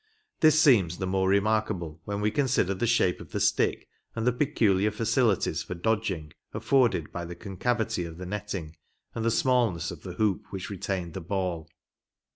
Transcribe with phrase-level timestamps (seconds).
[0.39, 4.33] This seems the more remarkable when we consider the shape of the stick, and the
[4.33, 8.75] peculiar facilities for dodging, aflforded by the concavity of the netting
[9.13, 11.69] and the smallness of the hoop which retained the ball.